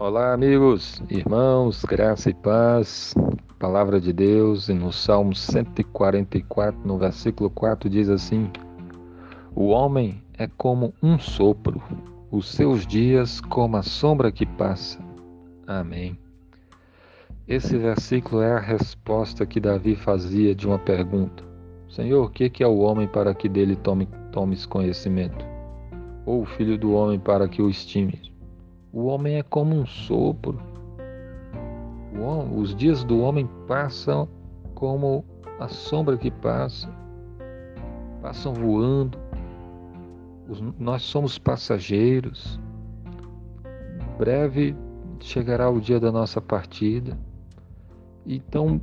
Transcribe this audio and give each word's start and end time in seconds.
Olá, 0.00 0.32
amigos, 0.32 1.02
irmãos, 1.10 1.84
graça 1.84 2.30
e 2.30 2.34
paz. 2.34 3.14
Palavra 3.58 4.00
de 4.00 4.14
Deus, 4.14 4.70
e 4.70 4.72
no 4.72 4.90
Salmo 4.90 5.34
144, 5.34 6.80
no 6.86 6.96
versículo 6.96 7.50
4, 7.50 7.90
diz 7.90 8.08
assim: 8.08 8.50
O 9.54 9.66
homem 9.66 10.22
é 10.38 10.48
como 10.56 10.94
um 11.02 11.18
sopro, 11.18 11.82
os 12.30 12.48
seus 12.48 12.86
dias 12.86 13.42
como 13.42 13.76
a 13.76 13.82
sombra 13.82 14.32
que 14.32 14.46
passa. 14.46 14.98
Amém. 15.66 16.18
Esse 17.46 17.76
versículo 17.76 18.40
é 18.40 18.52
a 18.52 18.58
resposta 18.58 19.44
que 19.44 19.60
Davi 19.60 19.96
fazia 19.96 20.54
de 20.54 20.66
uma 20.66 20.78
pergunta: 20.78 21.44
Senhor, 21.90 22.24
o 22.24 22.30
que 22.30 22.62
é 22.62 22.66
o 22.66 22.78
homem 22.78 23.06
para 23.06 23.34
que 23.34 23.50
dele 23.50 23.76
tome, 23.76 24.08
tomes 24.32 24.64
conhecimento? 24.64 25.44
Ou 26.24 26.40
o 26.40 26.46
filho 26.46 26.78
do 26.78 26.94
homem 26.94 27.20
para 27.20 27.46
que 27.46 27.60
o 27.60 27.68
estimes? 27.68 28.29
O 28.92 29.06
homem 29.06 29.36
é 29.36 29.42
como 29.42 29.74
um 29.74 29.86
sopro. 29.86 30.60
Os 32.54 32.74
dias 32.74 33.04
do 33.04 33.20
homem 33.20 33.48
passam 33.66 34.28
como 34.74 35.24
a 35.58 35.68
sombra 35.68 36.18
que 36.18 36.30
passa, 36.30 36.88
passam 38.20 38.52
voando. 38.52 39.18
Os, 40.48 40.60
nós 40.78 41.02
somos 41.02 41.38
passageiros. 41.38 42.60
Breve 44.18 44.76
chegará 45.20 45.70
o 45.70 45.80
dia 45.80 45.98
da 45.98 46.12
nossa 46.12 46.40
partida. 46.40 47.16
Então, 48.26 48.80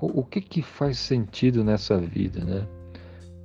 o 0.00 0.24
que 0.24 0.40
que 0.40 0.62
faz 0.62 0.98
sentido 0.98 1.62
nessa 1.62 1.98
vida, 1.98 2.44
né? 2.44 2.66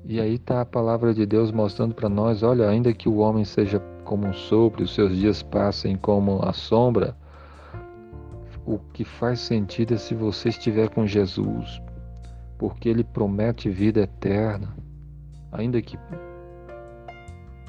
E 0.06 0.20
aí 0.20 0.36
está 0.36 0.62
a 0.62 0.66
palavra 0.66 1.14
de 1.14 1.26
Deus 1.26 1.52
mostrando 1.52 1.94
para 1.94 2.10
nós, 2.10 2.42
olha, 2.42 2.68
ainda 2.70 2.94
que 2.94 3.10
o 3.10 3.18
homem 3.18 3.44
seja 3.44 3.80
como 4.08 4.26
um 4.26 4.34
sopro, 4.34 4.86
os 4.86 4.96
seus 4.96 5.16
dias 5.18 5.44
passem 5.44 5.98
como 5.98 6.40
a 6.42 6.54
sombra, 6.54 7.16
o 8.66 8.80
que 8.94 9.04
faz 9.04 9.42
sentido 9.42 9.94
é 9.94 9.98
se 9.98 10.16
você 10.16 10.48
estiver 10.48 10.90
com 10.90 11.06
Jesus, 11.06 11.82
porque 12.58 12.88
ele 12.88 13.04
promete 13.04 13.70
vida 13.70 14.00
eterna, 14.00 14.74
ainda 15.52 15.82
que 15.82 16.00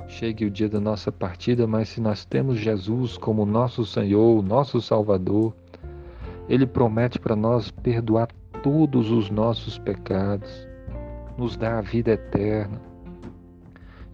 chegue 0.07 0.45
o 0.47 0.51
dia 0.51 0.69
da 0.69 0.81
nossa 0.81 1.11
partida, 1.11 1.67
mas 1.67 1.89
se 1.89 2.01
nós 2.01 2.25
temos 2.25 2.59
Jesus 2.59 3.19
como 3.19 3.45
nosso 3.45 3.85
Senhor, 3.85 4.41
nosso 4.41 4.81
Salvador, 4.81 5.53
ele 6.49 6.67
promete 6.67 7.19
para 7.19 7.35
nós 7.35 7.73
perdoar 7.73 8.29
todos 8.63 9.11
os 9.11 9.29
nossos 9.29 9.77
pecados 9.77 10.69
nos 11.37 11.57
dá 11.57 11.79
a 11.79 11.81
vida 11.81 12.13
eterna 12.13 12.88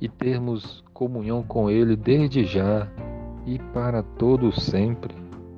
e 0.04 0.08
termos 0.08 0.84
comunhão 0.92 1.42
com 1.42 1.70
Ele 1.70 1.96
desde 1.96 2.44
já 2.44 2.86
e 3.46 3.58
para 3.72 4.02
todo 4.02 4.52
sempre. 4.52 5.14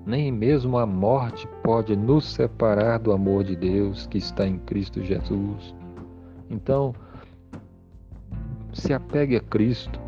Nem 0.06 0.30
mesmo 0.30 0.78
a 0.78 0.86
morte 0.86 1.48
pode 1.64 1.96
nos 1.96 2.32
separar 2.32 3.00
do 3.00 3.10
amor 3.10 3.42
de 3.42 3.56
Deus 3.56 4.06
que 4.06 4.18
está 4.18 4.46
em 4.46 4.56
Cristo 4.58 5.02
Jesus. 5.02 5.74
Então, 6.48 6.94
se 8.72 8.92
apegue 8.92 9.34
a 9.34 9.40
Cristo, 9.40 9.98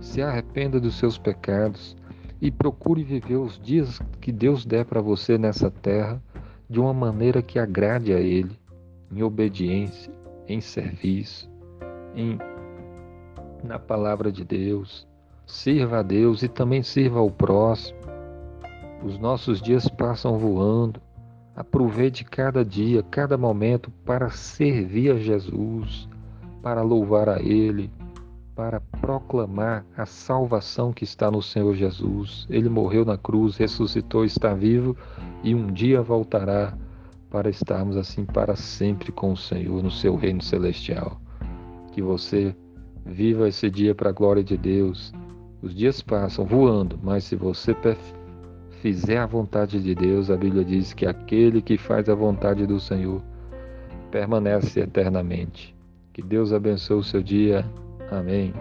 se 0.00 0.22
arrependa 0.22 0.80
dos 0.80 0.94
seus 0.94 1.18
pecados 1.18 1.94
e 2.40 2.50
procure 2.50 3.04
viver 3.04 3.36
os 3.36 3.60
dias 3.60 4.00
que 4.22 4.32
Deus 4.32 4.64
der 4.64 4.86
para 4.86 5.02
você 5.02 5.36
nessa 5.36 5.70
terra 5.70 6.18
de 6.66 6.80
uma 6.80 6.94
maneira 6.94 7.42
que 7.42 7.58
agrade 7.58 8.14
a 8.14 8.18
Ele, 8.18 8.58
em 9.14 9.22
obediência, 9.22 10.10
em 10.48 10.62
serviço, 10.62 11.46
em 12.14 12.38
na 13.62 13.78
palavra 13.78 14.30
de 14.30 14.44
Deus. 14.44 15.06
Sirva 15.46 15.98
a 15.98 16.02
Deus 16.02 16.42
e 16.42 16.48
também 16.48 16.82
sirva 16.82 17.18
ao 17.18 17.30
próximo. 17.30 17.98
Os 19.04 19.18
nossos 19.18 19.60
dias 19.60 19.88
passam 19.88 20.38
voando. 20.38 21.00
Aproveite 21.54 22.24
cada 22.24 22.64
dia, 22.64 23.02
cada 23.02 23.36
momento 23.36 23.90
para 24.04 24.30
servir 24.30 25.12
a 25.12 25.18
Jesus, 25.18 26.08
para 26.62 26.80
louvar 26.80 27.28
a 27.28 27.42
Ele, 27.42 27.90
para 28.54 28.80
proclamar 28.80 29.84
a 29.96 30.06
salvação 30.06 30.92
que 30.92 31.04
está 31.04 31.30
no 31.30 31.42
Senhor 31.42 31.74
Jesus. 31.74 32.46
Ele 32.48 32.68
morreu 32.68 33.04
na 33.04 33.18
cruz, 33.18 33.56
ressuscitou, 33.56 34.24
está 34.24 34.54
vivo 34.54 34.96
e 35.42 35.54
um 35.54 35.66
dia 35.66 36.00
voltará 36.00 36.76
para 37.28 37.50
estarmos 37.50 37.96
assim 37.96 38.24
para 38.24 38.54
sempre 38.56 39.10
com 39.10 39.32
o 39.32 39.36
Senhor 39.36 39.82
no 39.82 39.90
seu 39.90 40.16
reino 40.16 40.42
celestial. 40.42 41.20
Que 41.92 42.00
você 42.00 42.54
viva 43.04 43.48
esse 43.48 43.70
dia 43.70 43.94
para 43.94 44.10
a 44.10 44.12
glória 44.12 44.42
de 44.42 44.56
Deus. 44.56 45.12
Os 45.62 45.74
dias 45.74 46.02
passam 46.02 46.44
voando, 46.44 46.98
mas 47.02 47.24
se 47.24 47.36
você 47.36 47.74
fizer 48.80 49.18
a 49.18 49.26
vontade 49.26 49.80
de 49.80 49.94
Deus, 49.94 50.30
a 50.30 50.36
Bíblia 50.36 50.64
diz 50.64 50.92
que 50.92 51.06
aquele 51.06 51.62
que 51.62 51.78
faz 51.78 52.08
a 52.08 52.14
vontade 52.14 52.66
do 52.66 52.80
Senhor 52.80 53.22
permanece 54.10 54.80
eternamente. 54.80 55.74
Que 56.12 56.20
Deus 56.20 56.52
abençoe 56.52 56.98
o 56.98 57.04
seu 57.04 57.22
dia. 57.22 57.64
Amém. 58.10 58.52